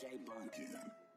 DJ 0.00 0.16
Bunkin. 0.24 1.09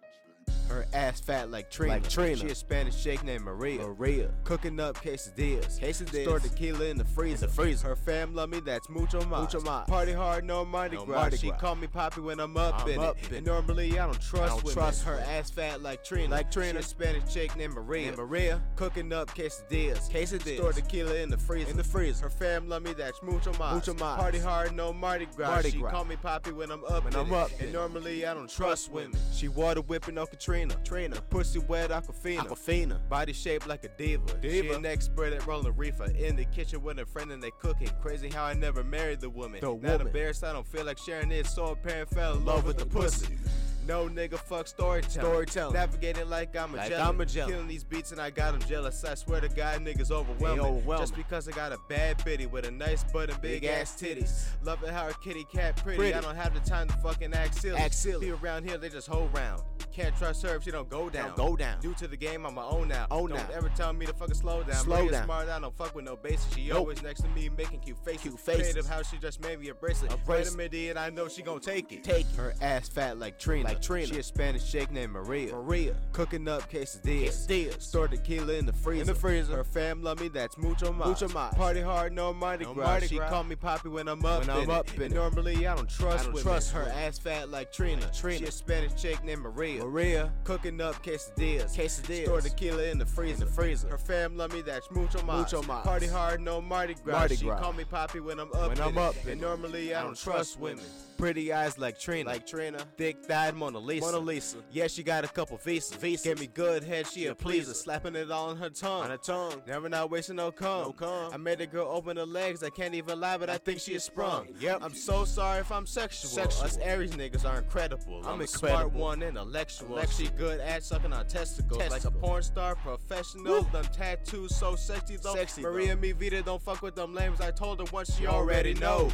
Her 0.69 0.85
ass 0.93 1.19
fat 1.19 1.51
like 1.51 1.69
Trina. 1.69 1.93
Like 1.95 2.09
Trina. 2.09 2.35
She 2.37 2.47
a 2.47 2.55
Spanish 2.55 3.03
chick 3.03 3.23
named 3.23 3.43
Maria. 3.43 3.85
Maria. 3.85 4.31
Cooking 4.43 4.79
up 4.79 4.95
quesadillas. 5.03 5.79
Quesadillas. 5.79 6.23
Store 6.23 6.39
tequila 6.39 6.85
in 6.85 6.97
the 6.97 7.05
freezer. 7.05 7.45
In 7.45 7.49
the 7.51 7.55
freezer. 7.55 7.87
Her 7.89 7.95
fam 7.95 8.33
love 8.33 8.49
me, 8.49 8.59
that's 8.59 8.89
mucho 8.89 9.21
mas. 9.25 9.53
Mucho 9.53 9.61
mas. 9.61 9.87
Party 9.87 10.13
hard, 10.13 10.45
no 10.45 10.65
Mardi 10.65 10.95
No 10.97 11.05
Gras. 11.05 11.15
Mardi 11.17 11.37
she 11.37 11.47
Gras. 11.49 11.59
call 11.59 11.75
me 11.75 11.87
Poppy 11.87 12.21
when 12.21 12.39
I'm 12.39 12.57
up 12.57 12.81
I'm 12.83 12.89
in 12.89 12.99
up 12.99 13.17
it. 13.21 13.29
in 13.29 13.35
And 13.37 13.45
normally 13.45 13.99
I 13.99 14.05
don't 14.05 14.19
trust 14.21 14.43
I 14.43 14.47
don't 14.47 14.63
women. 14.63 14.73
trust 14.73 15.03
her 15.03 15.19
ass 15.27 15.49
fat 15.51 15.81
like 15.81 16.03
Trina. 16.03 16.29
Like 16.29 16.49
Trina. 16.51 16.73
She 16.73 16.79
a 16.79 16.83
Spanish 16.83 17.33
chick 17.33 17.55
named 17.55 17.73
Maria. 17.73 18.05
Named 18.05 18.17
Maria. 18.17 18.61
Cooking 18.75 19.11
up 19.13 19.29
quesadillas. 19.35 20.09
Quesadillas. 20.09 20.57
Store 20.57 20.73
tequila 20.73 21.15
in 21.15 21.29
the 21.29 21.37
freezer. 21.37 21.69
In 21.71 21.77
the 21.77 21.83
freezer. 21.83 22.23
Her 22.23 22.29
fam 22.29 22.69
love 22.69 22.81
me, 22.83 22.93
that's 22.93 23.21
mucho 23.21 23.51
mas. 23.59 23.73
Mucho 23.75 23.93
mas. 23.95 24.19
Party 24.19 24.39
hard, 24.39 24.73
no 24.75 24.93
Mardi 24.93 25.27
Gras. 25.35 25.49
Mardi 25.49 25.71
she 25.71 25.81
call 25.81 26.05
me 26.05 26.15
Poppy 26.15 26.51
when 26.51 26.71
I'm 26.71 26.83
up 26.85 27.03
When 27.03 27.13
in 27.13 27.19
I'm 27.19 27.27
it. 27.27 27.33
up 27.33 27.51
And 27.59 27.69
it. 27.69 27.73
normally 27.73 28.25
I 28.25 28.33
don't 28.33 28.49
trust 28.49 28.91
women. 28.91 29.11
women. 29.11 29.21
She 29.33 29.49
water 29.49 29.81
whipping 29.81 30.17
on 30.17 30.27
Katrina. 30.27 30.52
Trina. 30.83 31.15
Pussy 31.29 31.59
wet 31.59 31.89
Aquafina. 31.89 32.39
Aquafina. 32.47 33.09
Body 33.09 33.33
shaped 33.33 33.67
like 33.67 33.83
a 33.83 33.89
diva. 33.97 34.23
She 34.41 34.61
Diva. 34.61 34.75
an 34.75 34.85
expert 34.85 35.33
at 35.33 35.45
rolling 35.47 35.75
reefer. 35.75 36.05
In 36.11 36.35
the 36.35 36.45
kitchen 36.45 36.83
with 36.83 36.99
a 36.99 37.05
friend 37.05 37.31
and 37.31 37.41
they 37.41 37.51
cooking. 37.59 37.89
Crazy 38.01 38.29
how 38.29 38.43
I 38.43 38.53
never 38.53 38.83
married 38.83 39.19
the 39.21 39.29
woman. 39.29 39.59
The 39.61 39.67
Not 39.67 39.81
woman. 39.81 40.07
embarrassed, 40.07 40.43
I 40.43 40.53
don't 40.53 40.67
feel 40.67 40.85
like 40.85 40.97
sharing 40.99 41.31
it. 41.31 41.47
So 41.47 41.65
apparent 41.67 42.09
fell 42.09 42.35
in 42.37 42.45
love 42.45 42.65
with 42.65 42.77
the 42.77 42.85
pussy. 42.85 43.37
No 43.85 44.07
nigga, 44.07 44.37
fuck 44.37 44.65
storytelling. 44.67 45.29
Storytelling. 45.29 45.73
Navigating 45.73 46.29
like 46.29 46.55
I'm 46.55 46.73
a 46.73 46.77
Like 46.77 46.89
jelly. 46.89 47.01
I'm 47.01 47.19
a. 47.19 47.25
Killing 47.25 47.67
these 47.67 47.83
beats 47.83 48.13
and 48.13 48.21
I 48.21 48.29
got 48.29 48.57
them 48.57 48.69
jealous. 48.69 49.03
I 49.03 49.13
swear 49.15 49.41
to 49.41 49.49
God, 49.49 49.81
niggas 49.81 50.09
overwhelming. 50.09 50.63
overwhelming. 50.65 51.03
Just 51.03 51.15
because 51.15 51.49
I 51.49 51.51
got 51.51 51.73
a 51.73 51.77
bad 51.89 52.23
bitty 52.23 52.45
with 52.45 52.65
a 52.65 52.71
nice 52.71 53.03
butt 53.03 53.29
and 53.29 53.41
big, 53.41 53.61
Big 53.61 53.69
ass 53.69 53.93
ass 53.93 54.01
titties. 54.01 54.45
Loving 54.63 54.89
how 54.89 55.03
her 55.07 55.13
kitty 55.21 55.45
cat 55.53 55.75
pretty. 55.83 55.97
Pretty. 55.97 56.13
I 56.13 56.21
don't 56.21 56.35
have 56.35 56.53
the 56.53 56.61
time 56.61 56.87
to 56.87 56.93
fucking 56.97 57.33
act 57.33 57.55
silly. 57.55 57.77
Act 57.77 57.93
silly. 57.93 58.27
People 58.27 58.39
around 58.41 58.63
here, 58.63 58.77
they 58.77 58.87
just 58.87 59.07
hold 59.07 59.33
round. 59.35 59.61
Can't 59.93 60.15
trust 60.17 60.41
her 60.41 60.55
if 60.55 60.63
she 60.63 60.71
don't 60.71 60.89
go 60.89 61.07
down. 61.09 61.27
Don't 61.35 61.37
go 61.51 61.55
down. 61.55 61.79
Due 61.79 61.93
to 61.95 62.07
the 62.07 62.17
game, 62.17 62.45
I'm 62.47 62.55
my 62.55 62.63
own 62.63 62.87
now. 62.87 63.05
Own 63.11 63.29
don't 63.29 63.37
now. 63.37 63.55
ever 63.55 63.69
tell 63.75 63.93
me 63.93 64.07
to 64.07 64.13
fucking 64.13 64.33
slow 64.33 64.63
down. 64.63 64.83
Slow 64.83 65.07
down. 65.07 65.25
Smart, 65.25 65.49
I 65.49 65.59
don't 65.59 65.77
fuck 65.77 65.93
with 65.93 66.03
no 66.05 66.15
basic. 66.15 66.51
She 66.53 66.69
Nope. 66.69 66.77
always 66.79 67.03
next 67.03 67.21
to 67.21 67.27
me 67.29 67.49
making 67.55 67.79
cute 67.81 67.97
faces. 68.03 68.21
Cute 68.23 68.39
faces. 68.39 68.61
Creative 68.73 68.87
how 68.87 69.03
she 69.03 69.17
just 69.17 69.39
made 69.41 69.59
me 69.59 69.69
a 69.69 69.73
bracelet. 69.75 70.11
A 70.11 70.17
bracelet. 70.17 70.71
minute, 70.71 70.97
I 70.97 71.09
know 71.11 71.27
she 71.27 71.43
gon' 71.43 71.59
take 71.59 71.91
it. 71.91 72.03
Take 72.03 72.25
it. 72.25 72.35
Her 72.35 72.55
ass 72.61 72.89
fat 72.89 73.19
like 73.19 73.37
Trina. 73.37 73.65
Like 73.69 73.81
Trina. 73.83 74.07
She 74.07 74.17
a 74.17 74.23
Spanish 74.23 74.69
chick 74.71 74.91
named 74.91 75.11
Maria. 75.13 75.53
Maria. 75.53 75.95
Cooking 76.11 76.47
up 76.47 76.71
quesadillas. 76.71 77.47
Quesadillas. 77.47 77.81
Store 77.83 78.07
tequila 78.07 78.53
in 78.53 78.65
the 78.65 78.73
freezer. 78.73 79.01
In 79.01 79.07
the 79.07 79.15
freezer. 79.15 79.57
Her 79.57 79.63
fam 79.63 80.01
love 80.01 80.19
me, 80.19 80.27
that's 80.27 80.57
mucho 80.57 80.91
mas. 80.91 81.07
Mucho 81.21 81.27
mas. 81.33 81.53
Party 81.53 81.81
hard, 81.81 82.13
no 82.13 82.33
Mardi 82.33 82.65
No 82.65 82.73
Gras. 82.73 82.85
Mardi 82.87 83.07
she 83.07 83.17
Gras. 83.17 83.29
call 83.29 83.43
me 83.43 83.55
Poppy 83.55 83.89
when 83.89 84.07
I'm 84.07 84.25
up 84.25 84.39
When 84.39 84.49
I'm 84.49 84.63
it. 84.63 84.69
up 84.69 84.89
And 84.93 85.01
it. 85.03 85.11
normally 85.11 85.67
I 85.67 85.75
don't 85.75 85.87
trust 85.87 86.21
I 86.21 86.23
don't 86.23 86.33
women. 86.33 86.43
trust 86.43 86.71
Her 86.71 86.89
ass 86.97 87.19
fat 87.19 87.49
like 87.49 87.71
Trina. 87.71 88.01
Like 88.01 88.13
Trina. 88.13 88.39
She 88.39 88.45
a 88.45 88.51
Spanish 88.51 88.99
chick 88.99 89.23
named 89.23 89.41
Maria. 89.43 89.82
Maria. 89.83 90.31
Cooking 90.43 90.79
up 90.81 91.01
quesadillas. 91.03 91.75
Quesadillas. 91.75 92.25
Store 92.25 92.41
tequila 92.41 92.83
in 92.83 92.97
the 92.97 93.05
freezer. 93.05 93.33
In 93.43 93.49
the 93.49 93.55
freezer. 93.55 93.87
Her 93.89 93.97
fam 93.97 94.37
love 94.37 94.53
me, 94.53 94.61
that's 94.61 94.89
mucho 94.91 95.21
mas. 95.23 95.51
Mucho 95.51 95.67
mas. 95.67 95.83
Party 95.83 96.07
hard, 96.07 96.41
no 96.41 96.61
Mardi 96.61 96.95
Gras. 97.03 97.17
Mardi 97.19 97.35
she 97.35 97.45
call 97.45 97.73
me 97.73 97.83
Poppy 97.83 98.19
when 98.19 98.39
I'm 98.39 98.51
up 98.53 98.69
When 98.69 98.77
in 98.77 98.83
I'm 98.83 98.97
it. 98.97 98.97
up 98.97 99.15
And 99.27 99.41
normally 99.41 99.93
I, 99.93 100.03
don't 100.03 100.17
trust 100.17 100.59
women. 100.59 100.83
Pretty 101.23 101.53
eyes 101.53 101.77
like 101.77 101.97
Trina. 101.97 102.31
Like 102.31 102.45
Trina. 102.45 102.79
Thick 102.97 103.23
thighed 103.23 103.55
Mona 103.55 103.79
Lisa. 103.79 104.05
Mona 104.05 104.17
Lisa. 104.19 104.57
Yeah, 104.73 104.87
she 104.87 105.03
got 105.03 105.23
a 105.23 105.29
couple 105.29 105.55
visas. 105.55 105.95
Visas. 105.95 106.25
Give 106.25 106.37
me 106.37 106.47
good 106.47 106.83
head, 106.83 107.07
she, 107.07 107.21
She 107.21 107.25
a 107.27 107.33
pleaser. 107.33 107.67
pleaser. 107.67 107.73
Slapping 107.75 108.17
it 108.17 108.29
all 108.29 108.49
on 108.49 108.57
her 108.57 108.69
tongue. 108.69 109.03
On 109.03 109.09
her 109.09 109.15
tongue. 109.15 109.61
Never 109.65 109.87
not 109.87 110.11
wasting 110.11 110.35
no 110.35 110.51
cum. 110.51 110.81
No 110.81 110.91
cum. 110.91 111.31
I 111.31 111.37
made 111.37 111.61
a 111.61 111.65
girl 111.65 111.87
open 111.89 112.17
her 112.17 112.25
legs. 112.25 112.61
I 112.61 112.69
can't 112.69 112.93
even 112.93 113.21
lie, 113.21 113.37
but 113.37 113.49
I, 113.49 113.57
think 113.57 113.79
she 113.79 113.93
is 113.93 114.03
sprung. 114.03 114.49
Yep. 114.59 114.79
I'm 114.81 114.93
so 114.93 115.23
sorry 115.23 115.61
if 115.61 115.71
I'm 115.71 115.85
sexual. 115.85 116.29
Sexual. 116.29 116.65
Us 116.65 116.77
Aries 116.81 117.11
niggas 117.11 117.45
are 117.45 117.57
incredible. 117.57 118.19
I'm, 118.25 118.33
I'm 118.33 118.41
a 118.41 118.47
smart 118.47 118.91
one, 118.91 119.23
intellectual. 119.23 120.05
She 120.07 120.27
good 120.27 120.59
at 120.59 120.83
sucking 120.83 121.13
on 121.13 121.25
testicles. 121.27 121.89
Like 121.89 122.03
a 122.03 122.11
porn 122.11 122.43
star, 122.43 122.75
professional. 122.75 123.61
Woo. 123.61 123.67
Them 123.71 123.85
tattoos 123.93 124.53
so 124.53 124.75
sexy 124.75 125.15
though. 125.15 125.35
Sexy, 125.35 125.61
Maria 125.61 125.95
though. 125.95 126.01
me 126.01 126.11
Vita 126.11 126.41
don't 126.41 126.61
fuck 126.61 126.81
with 126.81 126.95
them 126.95 127.13
lames. 127.13 127.39
I 127.39 127.51
told 127.51 127.79
her 127.79 127.85
once 127.93 128.13
she 128.13 128.27
already 128.27 128.73
know. 128.73 129.09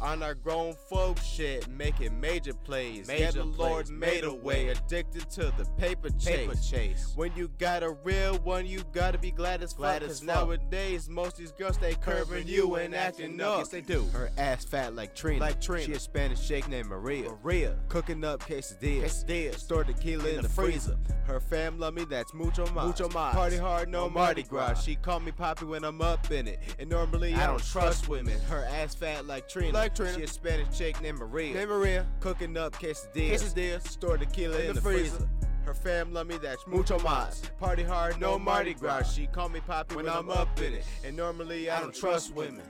On 0.00 0.22
our 0.22 0.34
grown 0.34 0.74
folk 0.88 1.18
shit, 1.18 1.68
making 1.68 2.18
major 2.20 2.54
plays. 2.54 3.06
Major 3.06 3.22
yeah, 3.22 3.30
the 3.32 3.44
Lord 3.44 3.86
plays, 3.86 3.90
made 3.90 4.08
a 4.08 4.10
made 4.10 4.24
a 4.24 4.34
way. 4.34 4.68
Addicted 4.68 5.28
to 5.30 5.52
the 5.56 5.66
paper 5.78 6.08
chase. 6.10 6.36
Paper 6.36 6.54
chase. 6.54 7.12
When 7.16 7.32
you 7.36 7.50
got 7.58 7.82
a 7.82 7.90
real 7.90 8.36
one, 8.38 8.66
you 8.66 8.82
gotta 8.92 9.18
be 9.18 9.30
glad 9.30 9.62
as 9.62 9.72
Glad 9.74 10.02
fuck. 10.02 10.10
as 10.10 10.20
Cause 10.20 10.26
fuck. 10.26 10.48
nowadays, 10.48 11.08
most 11.08 11.36
these 11.36 11.52
girls 11.52 11.78
they 11.78 11.94
curving 11.94 12.46
you 12.48 12.76
and 12.76 12.94
acting 12.94 13.40
up. 13.40 13.58
Yes, 13.58 13.68
they 13.68 13.80
do. 13.80 14.06
Her 14.12 14.30
ass 14.38 14.64
fat 14.64 14.94
like 14.94 15.14
Trina. 15.14 15.40
Like 15.40 15.60
Trina. 15.60 15.84
She 15.84 15.92
a 15.92 16.00
Spanish 16.00 16.40
shake 16.40 16.68
named 16.68 16.88
Maria. 16.88 17.30
Maria. 17.44 17.76
Cooking 17.88 18.24
up 18.24 18.40
quesadillas. 18.40 19.04
Quesadillas. 19.04 19.58
Store 19.58 19.84
tequila 19.84 20.28
in, 20.28 20.42
the, 20.42 20.48
freezer. 20.48 20.96
Her 21.26 21.40
fam 21.40 21.78
love 21.78 21.94
me, 21.94 22.04
that's 22.04 22.34
mucho 22.34 22.66
mas. 22.74 22.86
Mucho 22.86 23.08
mas. 23.10 23.34
Party 23.34 23.56
hard, 23.56 23.88
no, 23.88 24.04
No 24.06 24.10
Mardi 24.10 24.18
Mardi 24.18 24.42
Gras. 24.44 24.66
Gras. 24.72 24.82
She 24.82 24.96
call 24.96 25.20
me 25.20 25.30
Poppy 25.30 25.66
when 25.66 25.84
I'm 25.84 26.00
up 26.00 26.30
in 26.30 26.48
it. 26.48 26.58
And 26.78 26.88
normally 26.90 27.34
I, 27.34 27.44
I 27.44 27.46
don't 27.46 27.50
don't 27.60 27.70
trust 27.70 28.04
trust 28.04 28.08
women. 28.08 28.38
Her 28.48 28.64
ass 28.70 28.94
fat 28.94 29.26
like 29.26 29.48
Trina. 29.48 29.72
Like 29.72 29.89
Trina. 29.94 30.14
She 30.14 30.22
a 30.22 30.26
Spanish 30.26 30.76
chick 30.76 31.00
named 31.00 31.18
Maria. 31.18 31.54
Named 31.54 31.70
Maria. 31.70 32.06
Cooking 32.20 32.56
up 32.56 32.72
quesadillas. 32.74 33.32
Quesadillas. 33.32 33.86
Store 33.86 34.16
tequila 34.16 34.58
in, 34.58 34.74
the, 34.74 34.80
freezer. 34.80 35.28
Her 35.64 35.74
fam 35.74 36.12
love 36.12 36.26
me, 36.26 36.36
that's 36.38 36.66
mucho 36.66 36.98
mas. 37.00 37.42
Party 37.58 37.82
hard, 37.82 38.20
no, 38.20 38.38
Mardi 38.38 38.74
Gras. 38.74 39.12
She 39.14 39.26
call 39.26 39.48
me 39.48 39.60
Poppy 39.60 39.94
when, 39.94 40.08
I'm 40.08 40.30
up 40.30 40.60
in 40.60 40.74
it. 40.74 40.84
And 41.04 41.16
normally 41.16 41.70
I, 41.70 41.80
don't 41.80 41.94
trust 41.94 42.34
women. 42.34 42.62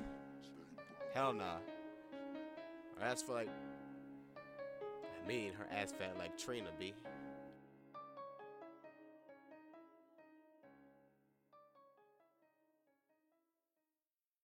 Hell 1.14 1.32
nah. 1.32 1.56
Her 2.98 3.06
ass 3.06 3.22
feel 3.22 3.34
like. 3.36 3.48
I 5.22 5.28
mean, 5.28 5.52
her 5.52 5.66
ass 5.72 5.92
fat 5.92 6.14
like 6.18 6.36
Trina, 6.38 6.68
B. 6.78 6.92